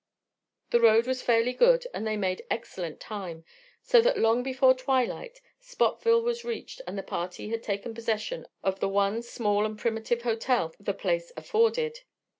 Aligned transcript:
The 0.71 0.79
road 0.81 1.05
was 1.05 1.21
fairly 1.21 1.53
good 1.53 1.85
and 1.93 2.07
they 2.07 2.17
made 2.17 2.43
excellent 2.49 2.99
time, 2.99 3.45
so 3.83 4.01
that 4.01 4.17
long 4.17 4.41
before 4.41 4.73
twilight 4.73 5.41
Spotville 5.61 6.23
was 6.23 6.43
reached 6.43 6.81
and 6.87 6.97
the 6.97 7.03
party 7.03 7.49
had 7.49 7.61
taken 7.61 7.93
possession 7.93 8.47
of 8.63 8.79
the 8.79 8.89
one 8.89 9.21
small 9.21 9.63
and 9.63 9.77
primitive 9.77 10.23
"hotel" 10.23 10.73
the 10.79 10.95
place 10.95 11.31
afforded. 11.37 11.99